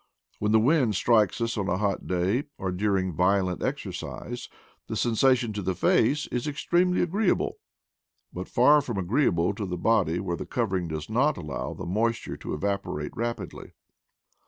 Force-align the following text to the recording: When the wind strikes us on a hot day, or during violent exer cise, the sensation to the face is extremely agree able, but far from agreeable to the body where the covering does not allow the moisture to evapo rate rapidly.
When 0.39 0.51
the 0.51 0.59
wind 0.59 0.95
strikes 0.95 1.39
us 1.41 1.59
on 1.59 1.69
a 1.69 1.77
hot 1.77 2.07
day, 2.07 2.45
or 2.57 2.71
during 2.71 3.13
violent 3.13 3.59
exer 3.61 3.91
cise, 3.91 4.49
the 4.87 4.95
sensation 4.95 5.53
to 5.53 5.61
the 5.61 5.75
face 5.75 6.25
is 6.31 6.47
extremely 6.47 7.03
agree 7.03 7.27
able, 7.29 7.59
but 8.33 8.47
far 8.47 8.81
from 8.81 8.97
agreeable 8.97 9.53
to 9.53 9.65
the 9.67 9.77
body 9.77 10.19
where 10.19 10.37
the 10.37 10.47
covering 10.47 10.87
does 10.87 11.07
not 11.07 11.37
allow 11.37 11.75
the 11.75 11.85
moisture 11.85 12.35
to 12.37 12.57
evapo 12.57 12.95
rate 12.95 13.15
rapidly. 13.15 13.73